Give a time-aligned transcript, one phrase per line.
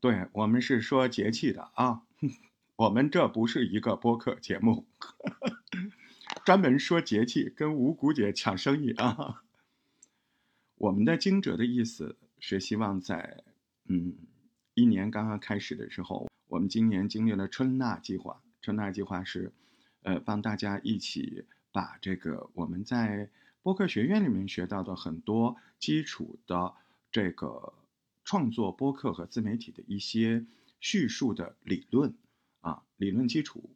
[0.00, 2.02] 对我们是说节气的啊，
[2.76, 4.86] 我们这不是一个播客节目，
[6.44, 9.42] 专门说节气，跟五谷姐抢生意啊。
[10.76, 13.44] 我们的惊蛰的意思是希望在
[13.88, 14.14] 嗯
[14.74, 19.52] 一年刚刚开始的时候，我们今年经历了春纳计划，春纳计划是
[20.02, 23.30] 呃帮大家一起把这个我们在
[23.62, 26.74] 播客学院里面学到的很多基础的
[27.12, 27.74] 这个。
[28.24, 30.44] 创作播客和自媒体的一些
[30.80, 32.14] 叙述的理论
[32.60, 33.70] 啊，理论基础，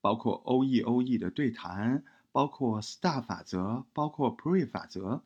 [0.00, 5.22] 包括 O E O E 的对谈，包括 STAR 法则，包括 Pre 法则，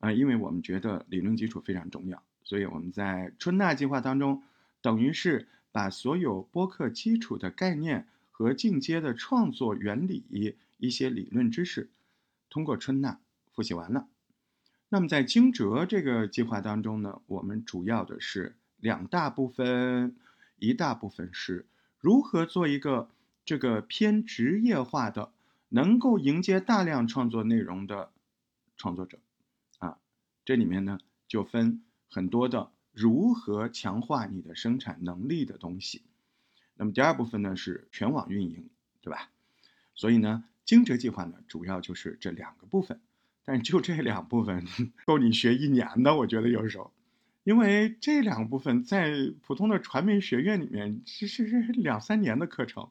[0.00, 4.42] 啊，因为我们觉得理论基础非常重要，所以我们在春纳计划当中，
[4.80, 10.24] 等于是把所有播客基础的概念和进阶的创作原理
[10.78, 11.90] 一些理论知识，
[12.48, 13.20] 通过春纳
[13.52, 14.08] 复习完了。
[14.90, 20.16] 那么在惊蛰这个计划当中呢，我们主要的是两大部分，
[20.58, 21.66] 一大部分是
[21.98, 23.10] 如何做一个
[23.44, 25.30] 这个偏职业化的，
[25.68, 28.10] 能够迎接大量创作内容的
[28.78, 29.18] 创作者，
[29.78, 29.98] 啊，
[30.46, 36.00] 这里面呢就分很多的如何强化你的生产能力的东西。
[36.76, 38.70] 那么第二部分呢是全网运营，
[39.02, 39.28] 对吧？
[39.94, 43.00] 所以呢，惊蛰计划呢主要就是这两个部分。
[43.48, 44.66] 但就这两部分
[45.06, 46.92] 够你学一年的，我觉得有时候，
[47.44, 52.90] 因为这两部分在普通的传媒学院里面其实是两三年的课程，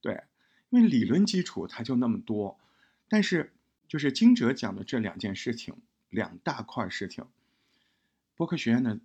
[0.00, 0.22] 对，
[0.70, 2.58] 因为理论基础它就那么多，
[3.10, 3.52] 但是
[3.88, 5.74] 就是金哲讲的这两件事情，
[6.08, 7.26] 两大块事情，
[8.36, 8.98] 播客学院的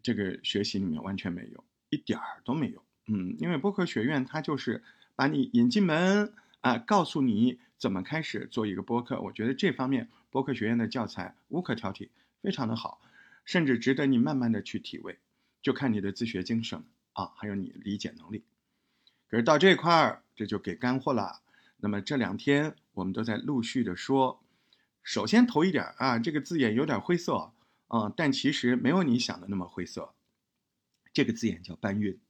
[0.00, 4.84] 这个学习里面完全没有一点儿都没有，嗯，因为播客学院它就是
[5.16, 10.08] 把你引进门啊，告诉你怎么开始做一个播客，我觉得这方面。
[10.36, 12.10] 播客学院的教材无可挑剔，
[12.42, 13.00] 非常的好，
[13.46, 15.18] 甚至值得你慢慢的去体味，
[15.62, 16.84] 就看你的自学精神
[17.14, 18.44] 啊，还有你理解能力。
[19.30, 21.40] 可是到这块儿，这就给干货了。
[21.78, 24.44] 那么这两天我们都在陆续的说，
[25.02, 27.52] 首先头一点啊，这个字眼有点灰色
[27.88, 30.12] 啊，但其实没有你想的那么灰色。
[31.14, 32.20] 这个字眼叫搬运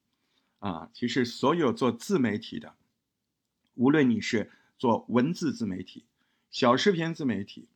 [0.60, 2.76] 啊，其实所有做自媒体的，
[3.74, 6.04] 无论你是做文字自媒体、
[6.52, 7.68] 小视频自媒体。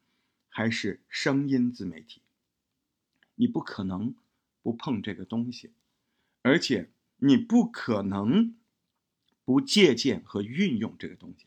[0.50, 2.21] 还是声音自媒体，
[3.37, 4.15] 你不可能
[4.62, 5.72] 不碰这个东西，
[6.43, 8.56] 而且你不可能
[9.44, 11.47] 不借鉴和运用这个东西，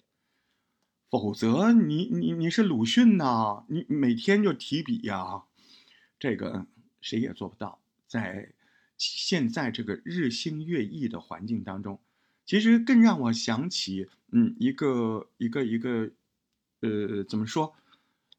[1.10, 5.44] 否则你你你是鲁迅呐，你每天就提笔呀，
[6.18, 6.66] 这个
[7.02, 7.82] 谁也做不到。
[8.08, 8.54] 在
[8.98, 12.00] 现在这个日新月异的环境当中，
[12.46, 16.12] 其实更让我想起，嗯，一个一个一个，
[16.80, 17.76] 呃，怎么说？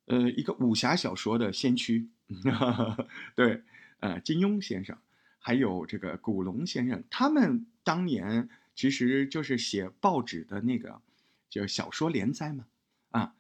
[0.07, 2.11] 呃，一个武侠小说的先驱，
[3.35, 3.63] 对，
[4.01, 4.99] 呃，金庸先生，
[5.39, 11.01] 还有这个古龙先生，他们当年其实就是写报纸的那个，
[11.49, 12.67] 就小说连载嘛，
[13.13, 13.35] 啊，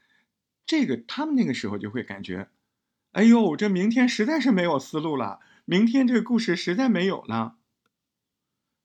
[0.64, 2.48] 这个他们那个时候就会感觉，
[3.12, 7.56] 哎呦，这明天实在是没有思路了，明天这个故事实在没有了，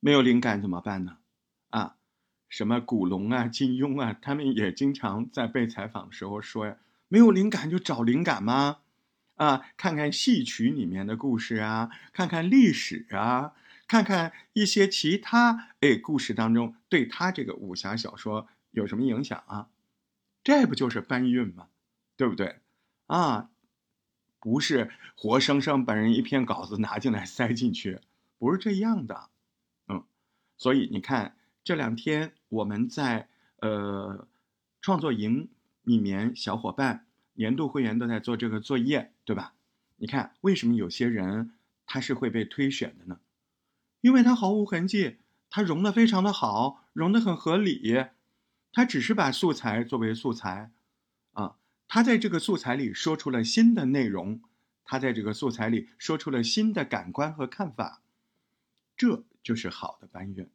[0.02, 1.20] 没有灵感怎么办呢？
[1.70, 1.96] 啊，
[2.50, 6.76] 什么古龙啊、金庸啊，他们也经常在被采访的时候说呀。
[7.10, 8.80] 没有灵感就找灵感吗？
[9.36, 13.54] 啊，看看戏曲里面的故事啊，看看历史啊，
[13.88, 19.70] 看看一些其他哎故事当中对他这个武侠小说有什么影响啊？
[20.44, 21.68] 这不就是搬运吗？
[22.16, 22.60] 对不对？
[23.08, 23.50] 啊，
[24.40, 28.02] 不是活生生把人一篇稿子拿进来塞进去，
[28.38, 29.30] 不是这样的。
[29.88, 30.04] 嗯，
[30.58, 33.30] 所以你看这两天我们在
[33.62, 34.28] 呃
[34.82, 35.50] 创作营。
[35.90, 39.56] 里面小伙伴年度会员都在做这个作业，对吧？
[39.98, 41.54] 你看，为什么有些人
[41.88, 43.20] 他是会被推选的呢？
[44.02, 45.18] 因为他毫无痕迹，
[45.50, 48.06] 他融的非常的好，融的很合理。
[48.72, 50.70] 他只是把素材作为素材，
[51.32, 51.56] 啊，
[51.88, 54.44] 他在这个素材里说出了新的内容，
[54.84, 58.04] 他在这个素材里说出了新的感官和看法，
[58.96, 60.48] 这就是好的搬运，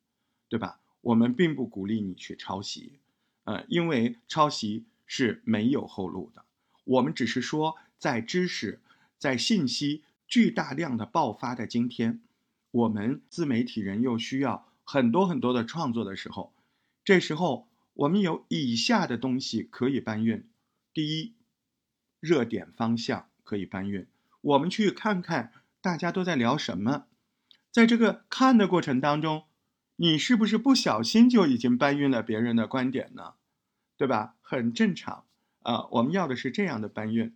[0.48, 0.78] 对吧？
[1.00, 3.00] 我们并不鼓励你去抄袭，
[3.42, 4.84] 呃，因为抄袭。
[5.16, 6.44] 是没有后路的。
[6.82, 8.80] 我们只是说，在知识、
[9.16, 12.20] 在信息巨大量的爆发的今天，
[12.72, 16.52] 我们自媒体人又需要很多很多的创作的时候，
[17.04, 20.44] 这时候我们有以下的东西可以搬运：
[20.92, 21.34] 第一，
[22.18, 24.08] 热点方向可以搬运。
[24.40, 27.06] 我们去看看大家都在聊什么，
[27.70, 29.44] 在这个看的过程当中，
[29.94, 33.34] 你是不是不小心就已经搬运了别人的观点呢？
[34.04, 34.34] 对吧？
[34.42, 35.24] 很正常
[35.62, 35.86] 啊。
[35.92, 37.34] 我们要的是这样的搬运。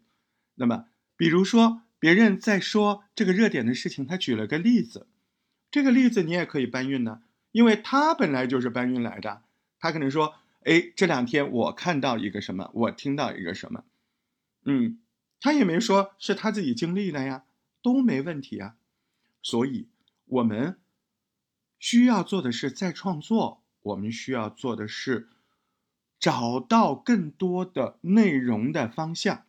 [0.57, 0.85] 那么，
[1.17, 5.07] 比如说别人在说这个热点的事情，他举了个例子，
[5.71, 7.23] 这个例子你也可以搬运呢，
[7.53, 9.45] 因为他本来就是搬运来的。
[9.81, 10.35] 他可能说
[10.69, 13.85] ：“哎，这两天我看到一个什么，我听到一个什么。”
[14.67, 15.01] 嗯，
[15.41, 17.47] 他也没说是他自己经历的呀，
[17.81, 18.77] 都没问题啊。
[19.41, 19.89] 所以，
[20.27, 20.79] 我们
[21.79, 25.31] 需要做的是再创作，我们需要做的是
[26.19, 29.45] 找到更多的内容的方向。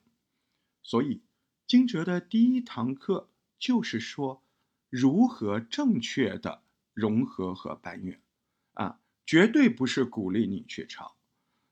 [0.83, 1.21] 所以，
[1.65, 4.41] 金哲的第一堂课就是说。
[4.91, 6.63] 如何正确的
[6.95, 8.17] 融合和搬运，
[8.73, 11.13] 啊，绝对不是鼓励你去抄，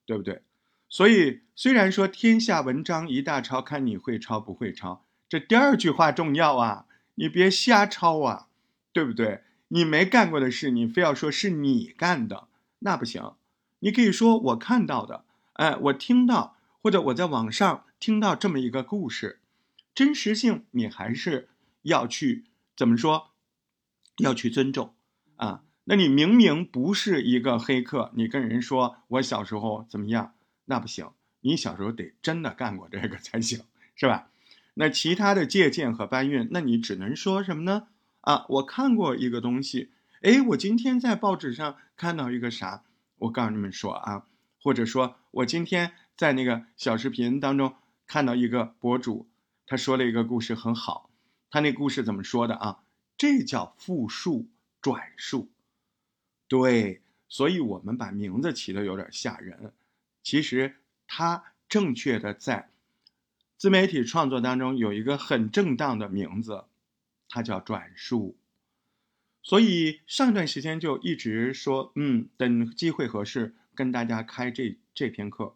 [0.06, 0.44] 对不对？
[0.88, 6.86] 所以虽然说天下文章一大抄，看你会抄不会抄，这第二句话重要啊，
[7.16, 8.50] 你别瞎抄啊，
[8.94, 9.42] 对不对？
[9.70, 13.34] 你没干过的事，你非要说是你干的，那不行。
[13.80, 19.40] 你可以说我看到的，哎，我听到，或者我在网上听到这么一个故事，
[19.94, 21.50] 真实性你还是
[21.84, 22.46] 要去。
[22.76, 23.32] 怎么说？
[24.18, 24.94] 要去尊重
[25.38, 25.64] 啊？
[25.86, 30.34] 那你明明不是一个黑客，你跟人说我小时候怎么样，
[30.66, 31.10] 那不行。
[31.42, 33.62] 你小时候得真的干过这个才行，
[33.96, 34.30] 是吧？
[34.76, 37.88] 那其他的借鉴和搬运，那你只能说什么呢？
[38.22, 39.92] 啊，我看过一个东西，
[40.22, 42.84] 哎，我今天在报纸上看到一个啥？
[43.18, 44.26] 我告诉你们说啊，
[44.62, 47.76] 或者说我今天在那个小视频当中
[48.06, 49.28] 看到一个博主，
[49.66, 51.10] 他说了一个故事，很好。
[51.50, 52.80] 他那故事怎么说的啊？
[53.18, 54.48] 这叫复述
[54.82, 55.50] 转述，
[56.48, 59.74] 对，所以我们把名字起的有点吓人。
[60.22, 60.76] 其实
[61.08, 62.70] 它正确的在
[63.58, 66.66] 自媒体创作当中有一个很正当的名字，
[67.28, 68.38] 它叫转述。
[69.48, 75.56] 所以上段时间就一直说，嗯，等机会合适跟大家开这这篇课，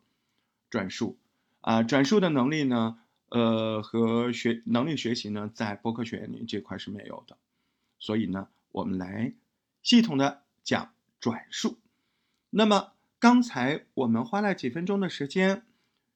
[0.70, 1.18] 转述
[1.60, 3.00] 啊，转述的能力呢？
[3.28, 7.38] 呃，和学能力学习呢，在播客学院里这块是没有的，
[8.00, 9.34] 所以呢，我们来
[9.84, 11.78] 系统的讲转述。
[12.50, 15.66] 那么刚才我们花了几分钟的时间，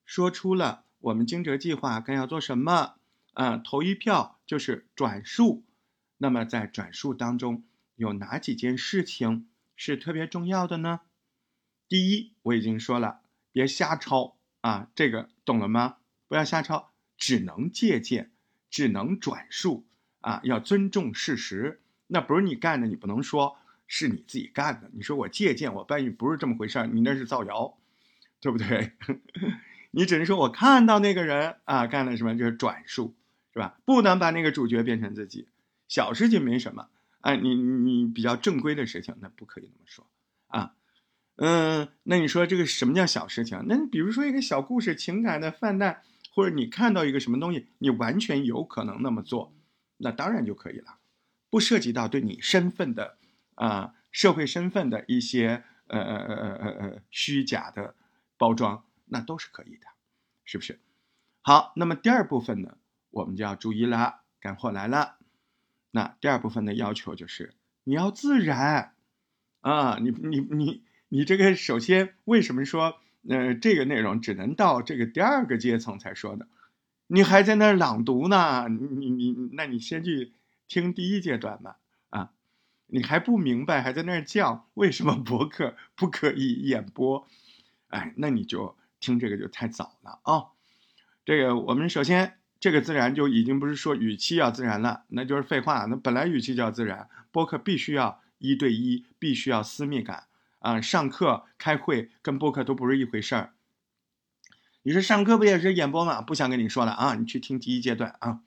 [0.05, 2.93] 说出了我们惊蛰计划该要做什么
[3.33, 3.57] 啊？
[3.57, 5.65] 投一票就是转述。
[6.17, 7.63] 那么在转述当中
[7.95, 11.01] 有哪几件事情是特别重要的呢？
[11.87, 13.21] 第一，我已经说了，
[13.51, 15.97] 别瞎抄啊，这个懂了吗？
[16.27, 16.91] 不要瞎抄。
[17.17, 18.31] 只能借鉴，
[18.69, 19.85] 只能转述
[20.19, 20.41] 啊！
[20.43, 23.57] 要尊重事实，那不是你干的，你不能说
[23.87, 24.91] 是你自己干的。
[24.93, 27.77] 你说我借鉴，我搬运不是这么回事儿，你那是造谣，
[28.41, 28.91] 对不对？
[29.91, 33.15] 你只能说我看到那个人啊干了什么，就是转述，
[33.53, 33.79] 是吧？
[33.85, 35.47] 不能把那个主角变成自己。
[35.87, 36.89] 小事情没什么，
[37.21, 40.07] 哎，你你比较正规的事情，那不可以那么说
[40.47, 40.75] 啊。
[41.37, 43.63] 嗯，那你说这个什么叫小事情？
[43.67, 46.01] 那你比如说一个小故事，情感的泛滥。
[46.33, 49.53] 或者你看到一个什么东西，你完全有可能那么做，
[49.95, 50.97] 那当然就可以了，
[51.49, 53.17] 不涉及到对你身份的
[53.53, 57.95] 啊社会身份的一些呃呃呃呃呃呃虚假的
[58.37, 59.87] 包装，那都是可以的，
[60.43, 60.77] 是不是？
[61.41, 62.75] 好，那么第二部分呢，
[63.11, 65.15] 我们就要注意了，干货来了。
[65.95, 67.53] 那第二部分的要求就是
[67.85, 68.91] 你要自然
[69.61, 72.99] 啊，你你你你这个首先为什么说？
[73.29, 76.49] 呃，这个内容只能到这个第二个阶层才说的，
[77.07, 80.33] 你还在那儿朗读呢，你你，那你先去
[80.67, 81.77] 听第一阶段吧，
[82.09, 82.31] 啊，
[82.87, 87.25] 你还不明白，还在那儿叫为什么博客不可以演播，
[87.87, 90.51] 哎，那你就听这个就太早了啊。
[91.23, 100.23] 这个我们首先这个自然就已经不是说语气要自然了，那就是废话，那本来语气就要自然，播客必须要一对一，必须要私密感。
[100.57, 103.53] 啊，上课、开会跟播客都不是一回事儿。
[104.81, 106.23] 你说上课不也是演播吗？
[106.23, 108.39] 不想跟你说了啊，你去听第一阶段啊。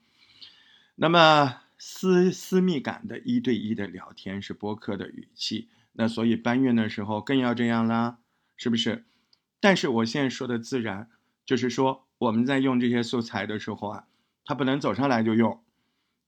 [0.96, 8.18] 那么私私密感的一对一的聊天是播客的语气，那所以搬运的时候更要这样啦，
[8.56, 9.04] 是不是？
[9.60, 11.08] 但是我现在说的自然，
[11.46, 14.04] 就是说我们在用这些素材的时候啊，
[14.44, 15.62] 它不能走上来就用，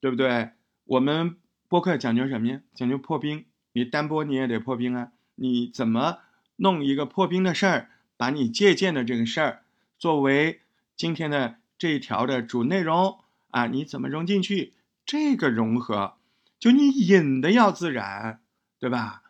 [0.00, 0.50] 对不对？
[0.85, 1.37] 我们
[1.68, 2.61] 播客讲究什么呀？
[2.75, 5.12] 讲究破冰，你单播你也得破冰啊。
[5.35, 6.18] 你怎么
[6.56, 9.62] 弄一个破冰的事儿，把你借鉴的这个事儿
[9.99, 10.61] 作为
[10.97, 13.18] 今天的这一条的主内容
[13.50, 13.66] 啊？
[13.66, 14.75] 你怎么融进去？
[15.06, 16.14] 这个融合，
[16.59, 18.40] 就你引的要自然，
[18.78, 19.23] 对吧？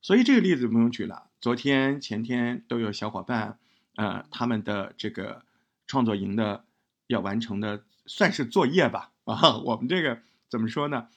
[0.00, 1.28] 所以这个例子不用举了。
[1.40, 3.58] 昨天、前天都有小伙伴，
[3.96, 5.44] 呃，他们的这个
[5.92, 6.64] 创作营的
[7.06, 9.12] 要完成的算是作业吧。
[9.28, 11.08] 啊，我们这个怎么说呢？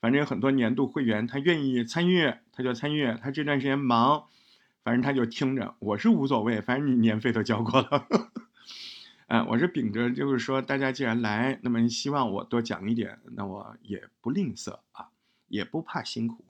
[0.00, 3.14] 反正有很多年度会员，他愿意参与，他就参与。
[3.22, 4.24] 他这段时间忙，
[4.82, 5.76] 反正他就听着。
[5.78, 8.08] 我是无所谓，反正你年费都交过了。
[9.30, 15.10] 啊，我是秉着就是说，大家既然来，那么希望我多讲一点，那我也不吝啬啊。
[15.46, 16.44] 也不怕辛苦，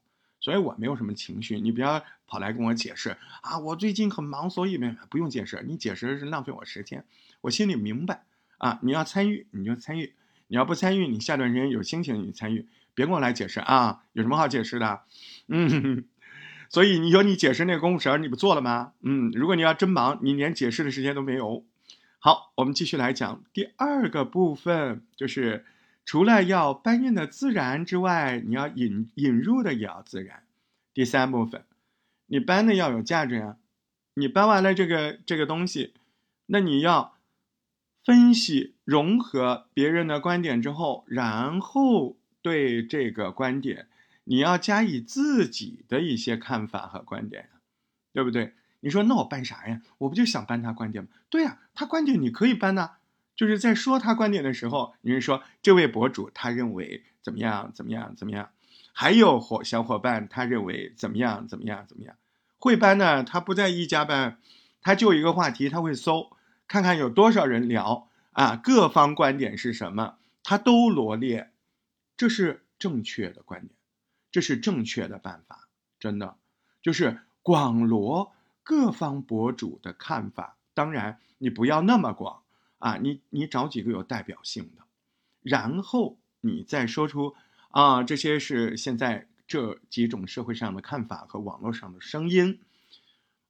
[0.46, 1.58] 所以我没有什么情绪。
[1.58, 5.64] 你不要跑来跟我解释啊，我最近很忙，所以没不用解释。
[5.66, 7.04] 你解释是浪费我时间，
[7.40, 8.22] 我心里明白
[8.58, 8.78] 啊。
[8.80, 10.12] 你要参与你就参与，
[10.46, 15.00] 你要不参与，你下段时间有心情你参与，别跟我来解释啊，有什么好解释的？
[15.48, 16.04] 嗯，
[16.68, 18.92] 所以你说你解释那个功夫绳你不做了吗？
[19.00, 21.64] 嗯，如果你要真忙，你连解释的时间都没有。
[22.20, 25.64] 好，我们继续来讲第二个部分，就是
[26.06, 30.44] 除了要搬运的自然之外，你要引引入的也要自然。
[30.94, 31.64] 第三部分，
[32.26, 33.56] 你搬的要有价值呀。
[34.14, 35.94] 你搬完了这个这个东西，
[36.46, 37.16] 那你要
[38.04, 43.88] 分析融合别人的观点之后，然后对这个观点，
[44.24, 47.50] 你要加以自己的一些看法和观点，
[48.12, 48.54] 对不对？
[48.78, 49.82] 你说那我搬啥呀？
[49.98, 51.10] 我不就想搬他观点吗？
[51.28, 52.92] 对呀，他观点你可以搬呐。
[53.36, 58.50] 就是在说他观点的时候，你是说这位博主他认为怎么样怎么样怎么样，
[58.92, 62.16] 还有伙小伙伴他认为怎么样怎么样怎么样。
[62.58, 64.38] 会搬呢，他不在一家班，
[64.80, 66.34] 他就一个话题，他会搜
[66.66, 71.52] 看看有多少人聊啊，各方观点是什么，他都罗列，
[72.16, 73.70] 这是正确的观点，
[74.32, 75.68] 这是正确的办法，
[76.00, 76.36] 真的
[76.80, 78.32] 就是广罗。
[78.68, 82.42] 各方博主的看法，当然你不要那么广
[82.86, 84.84] 啊，你你找几个有代表性的，
[85.42, 87.34] 然后你再说出
[87.70, 92.60] 啊，这些是现在这几种社会上的看法和网络上的声音，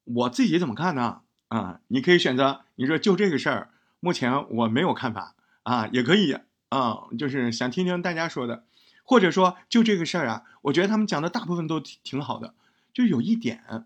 [0.04, 1.20] 我自己怎么看呢？
[1.48, 6.32] 啊，你可以选择，你说就这个事儿，目前我没有看法啊，也可以
[6.70, 8.64] 啊，就是想听听大家说的，
[9.04, 12.54] 或者说就这个事儿啊，我觉得他们讲的大部分都挺挺好的，
[12.94, 13.84] 就有一点。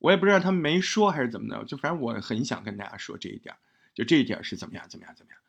[0.00, 3.54] 我也不知道他们没说还是怎么的，就反正我很想跟大家说这一点，
[3.94, 5.40] 就这一点是怎么样怎么样怎么样，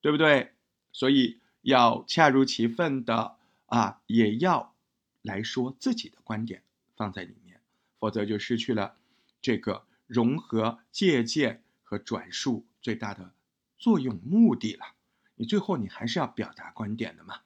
[0.00, 0.52] 对不对？
[0.92, 3.36] 所以要恰如其分的
[3.66, 4.74] 啊，也要
[5.22, 6.62] 来说自己的观点
[6.96, 7.60] 放在里面，
[7.98, 8.96] 否则就失去了
[9.40, 13.32] 这个融合、借鉴和转述最大的
[13.78, 14.94] 作用目的了。
[15.36, 17.40] 你最后你还是要表达观点的嘛，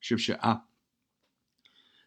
[0.00, 0.66] 是不是啊？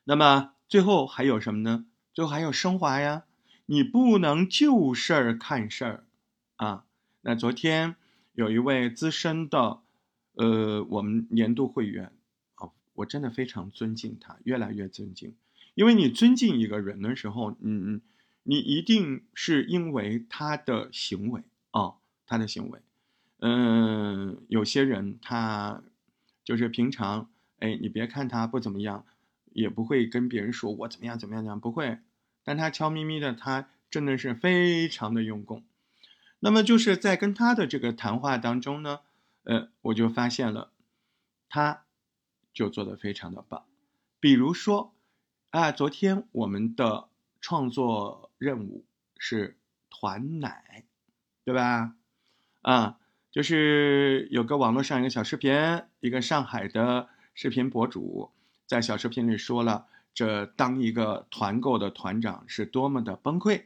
[0.05, 1.85] 那么最后还有什么呢？
[2.13, 3.23] 最后还有升华呀。
[3.69, 6.05] 你不能就事儿看事儿，
[6.55, 6.85] 啊，
[7.27, 7.97] 那昨天
[8.35, 9.81] 有一位资深的，
[10.35, 12.13] 呃，我们年度会员，
[12.55, 15.35] 哦，我真的非常尊敬他，越来越尊敬，
[15.75, 17.99] 因为你尊敬一个人的时候，嗯，
[18.43, 22.79] 你一定是因为他的行为啊，他的行为，
[23.39, 25.83] 嗯，有些人他
[26.45, 27.29] 就是平常，
[27.59, 29.03] 哎，你别看他不怎么样，
[29.51, 31.97] 也不会跟别人说我怎么样怎么样怎样，不会。
[32.45, 35.65] 但他悄咪咪的，他真的是非常的用功。
[36.39, 38.99] 那么就是在跟他的这个谈话当中呢，
[39.43, 40.71] 呃，我就发现了，
[41.49, 41.85] 他
[42.53, 43.65] 就做的非常的棒。
[44.19, 44.93] 比如说，
[45.49, 47.09] 啊，昨天我们的
[47.41, 48.85] 创作任务
[49.17, 49.57] 是
[49.89, 50.85] 团奶，
[51.43, 51.95] 对吧？
[52.61, 52.99] 啊，
[53.31, 55.53] 就是有个网络上一个小视频，
[55.99, 58.31] 一个上海的视频博主
[58.65, 59.87] 在小视频里说了。
[60.13, 63.65] 这当一个团购的团长是多么的崩溃，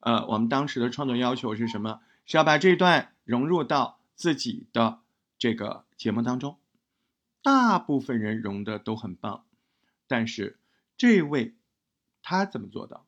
[0.00, 2.00] 呃，我们当时的创作要求是什么？
[2.24, 5.00] 是要把这段融入到自己的
[5.38, 6.58] 这个节目当中。
[7.42, 9.44] 大部分人融的都很棒，
[10.06, 10.58] 但是
[10.96, 11.54] 这位
[12.22, 13.06] 他怎么做到？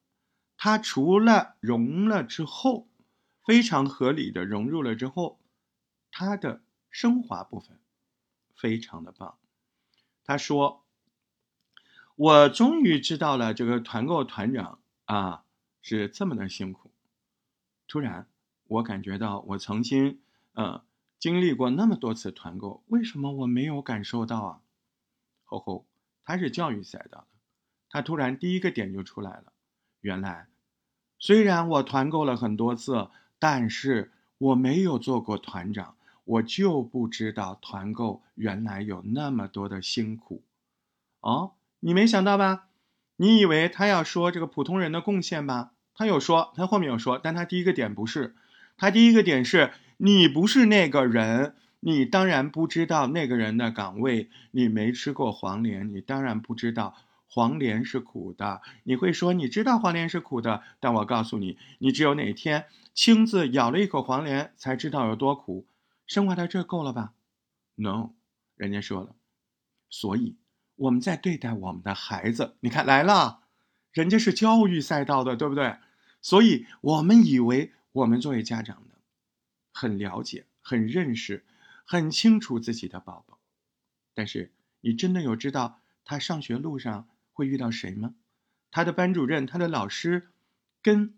[0.56, 2.88] 他除了融了之后，
[3.44, 5.40] 非常合理的融入了之后，
[6.10, 7.78] 他的升华部分
[8.54, 9.38] 非常的棒。
[10.24, 10.84] 他说。
[12.20, 15.44] 我终于知道了，这个团购团长啊
[15.82, 16.90] 是这么的辛苦。
[17.86, 18.26] 突然，
[18.66, 20.20] 我感觉到我曾经
[20.52, 20.82] 呃
[21.18, 24.60] 经历过那么多次团购，为什么我没有感受到啊？
[25.44, 25.86] 吼吼，
[26.24, 27.26] 他是教育赛道的，
[27.88, 29.52] 他突然第一个点就出来了。
[30.00, 30.48] 原来，
[31.18, 33.08] 虽然我团购了很多次，
[33.38, 40.42] 但是我没有做过团长，我就不知道团购原来有那么多的辛苦，
[41.20, 41.54] 哦。
[41.80, 42.67] 你没想到吧？
[43.20, 45.72] 你以为他要说这个普通人的贡献吗？
[45.92, 48.36] 他有说，他后面有说，但他第一个点不是，
[48.76, 56.94] 他第一个点是你不是那个人，你当然不知道那个人的岗位，你没吃过黄连，你当然不知道
[57.26, 58.62] 黄连是苦的。
[58.84, 65.66] 你会说你知道黄连是苦的，但我告诉你，你只有哪天亲自咬了一口黄连，才知道有多苦。
[66.06, 67.14] 升华到这够了吧
[67.74, 68.10] ？No，
[68.54, 69.16] 人家说了，
[69.90, 70.36] 所以。
[70.78, 73.42] 我们在对待我们的孩子，你看来了，
[73.92, 75.76] 人家是教育赛道的，对不对？
[76.22, 78.94] 所以我们以为我们作为家长的，
[79.72, 81.44] 很了解、很认识、
[81.84, 83.38] 很清楚自己的宝宝，
[84.14, 88.14] 但是你真的有知道他上学路上会遇到谁吗？
[88.70, 90.28] 他的班主任、他的老师，
[90.82, 91.14] 跟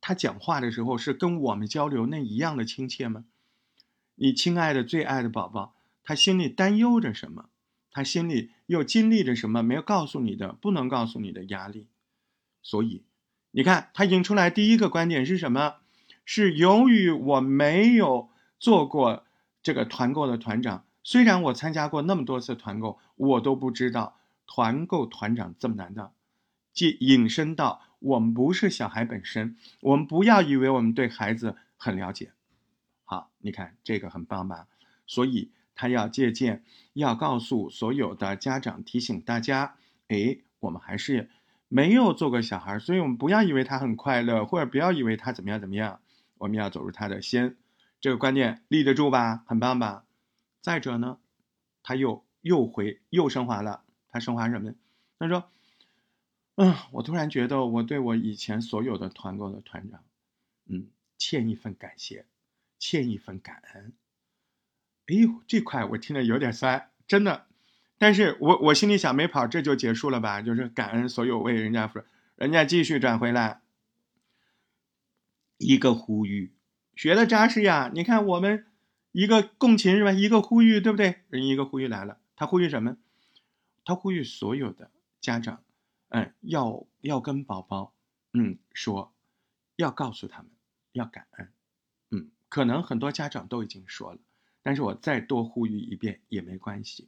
[0.00, 3.24] 他讲话的时候是跟我们交流那一样的亲切吗？
[4.16, 7.48] 你亲爱的、最爱的宝宝，他心里担忧着什么？
[7.94, 11.86] 他心里又经历着什么没有告诉你的、不能告诉你的压力？
[12.60, 13.04] 所以，
[13.52, 15.76] 你看他引出来第一个观点是什么？
[16.24, 19.24] 是由于我没有做过
[19.62, 26.12] 这个团购的团长，虽然我参加过那么多次团购，我都不知道团购团长这么难的。
[26.72, 32.32] 即引申到我们不是小孩本身，我们不要以为我们对孩子很了解。
[33.04, 34.66] 好，你看这个很棒吧？
[35.06, 36.62] 所以他要借鉴，
[36.92, 39.76] 要告诉所有的家长，提醒大家：
[40.08, 41.30] 哎，我们还是
[41.68, 46.00] 没有做过小孩，所以我们不要以为他很快乐，或者不要以为他怎么样怎么样。
[46.38, 47.56] 我们要走入他的心，
[48.00, 49.44] 这个观念立得住吧？
[49.46, 50.04] 很棒吧？
[50.60, 51.18] 再者呢，
[51.82, 53.82] 他又又回又升华了。
[54.08, 54.74] 他升华什么？
[55.18, 55.48] 他说
[56.56, 60.04] ：“嗯，我突然觉得我对我以前所有的团购的团长，
[60.66, 60.88] 嗯，
[61.18, 62.26] 欠一份感谢，
[62.78, 63.92] 欠一份感恩。
[65.06, 67.46] 哎呦，这块我听着有点酸，真的。
[67.98, 70.42] 但是我我心里想，没跑这就结束了吧？
[70.42, 72.02] 就是感恩所有为人家服，
[72.36, 73.60] 人家继续转回来。”
[75.56, 76.52] 一个呼吁，
[76.96, 77.90] 学的扎实呀！
[77.94, 78.66] 你看我们
[79.12, 80.10] 一个共情是吧？
[80.10, 81.22] 一个呼吁，对不对？
[81.28, 82.96] 人一个呼吁来了，他呼吁什么？
[83.84, 85.62] 他呼吁所有的家长，
[86.08, 87.94] 嗯，要要跟宝宝，
[88.32, 89.14] 嗯，说，
[89.76, 90.50] 要告诉他们
[90.92, 91.52] 要感恩，
[92.10, 94.18] 嗯，可能很多家长都已经说了，
[94.64, 97.06] 但是我再多呼吁一遍也没关系。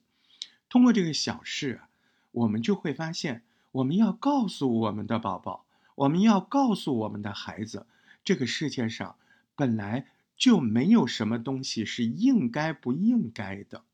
[0.68, 1.88] 通过这个小事啊，
[2.30, 7.86] 我们就会发现，我们要告诉我们的宝宝，我们要告诉我们的孩子。
[8.22, 9.16] 这个世界上
[9.54, 13.84] 本来就没有什么东西是应该不应该的，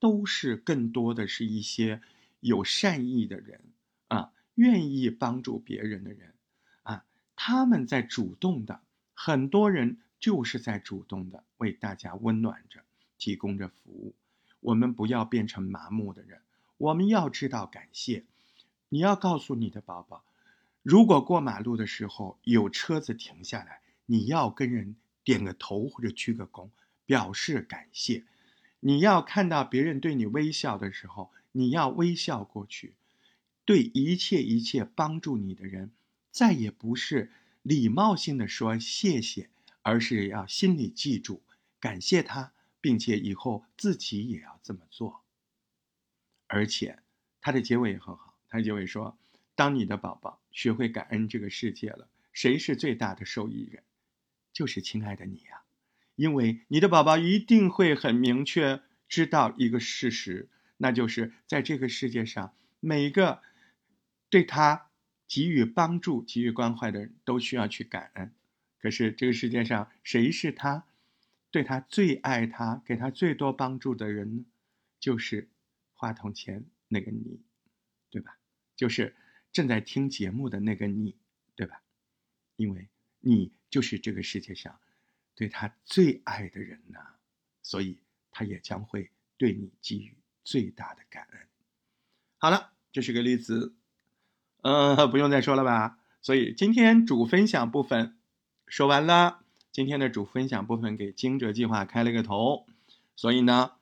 [0.00, 2.00] 都是更多的是一些
[2.40, 3.60] 有善意的人
[4.08, 6.34] 啊，愿意帮助别人的人
[6.82, 7.04] 啊，
[7.36, 8.80] 他们在主动的，
[9.14, 12.80] 很多人就是在主动的为大家温暖着，
[13.18, 14.14] 提供着服务。
[14.60, 16.40] 我们不要变成麻木的人，
[16.78, 18.24] 我们要知道感谢。
[18.88, 20.24] 你要告诉你的宝宝。
[20.82, 26.68] 如果过马路的时候有车子停下来，你要跟人点个头或者鞠个躬，
[27.04, 28.24] 表示感谢。
[28.80, 32.94] 你要看到别人对你微笑的时候，你要微笑过去。
[33.64, 35.90] 对一切一切帮助你的人，
[36.30, 39.50] 再也不是礼貌性的说谢谢，
[39.82, 41.42] 而是要心里记住
[41.80, 45.24] 感谢他，并且以后自己也要这么做。
[46.46, 47.00] 而且
[47.40, 49.18] 他的结尾也很好，他的结尾说。
[49.58, 53.82] 当你的宝宝学会感恩这个世界了，谁是最大的受益人？
[54.52, 55.62] 就是亲爱的你呀，
[56.14, 63.40] 因为你的宝宝一定会很明确知道一个事实，那就是在这个世界上，每一个
[64.28, 64.90] 对他
[65.26, 68.34] 给予帮助、给予关怀的人都需要去感恩。
[68.78, 70.84] 可是这个世界上，谁是他
[71.50, 74.44] 对他最爱他、给他最多帮助的人呢？
[74.98, 75.48] 就是
[75.94, 77.40] 话筒前那个你，
[78.10, 78.38] 对吧？
[78.74, 79.14] 就是。
[79.52, 81.16] 正在听节目的那个你，
[81.54, 81.80] 对吧？
[82.56, 84.78] 因为你就是这个世界上
[85.34, 86.98] 对他最爱的人呐，
[87.62, 87.98] 所以
[88.30, 91.40] 他也将会对你给予最大的感恩。
[92.36, 93.74] 好了，这是个例子，
[94.60, 96.00] 嗯，不用再说了吧？
[96.20, 98.18] 所以今天主分享部分
[98.66, 99.42] 说完了，
[99.76, 102.64] 今天的主分享部分给惊蛰计划开了个头，
[103.14, 103.72] 所以呢，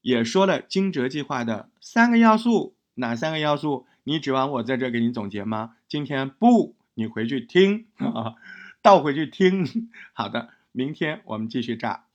[0.00, 3.84] 也说了惊蛰计划的三个要素，哪三个要素？
[4.04, 5.76] 你指望我在这给你总结吗？
[5.86, 7.84] 今天不，你回去听，
[8.80, 9.90] 倒回去听。
[10.16, 12.06] 好的，明天我们继续炸。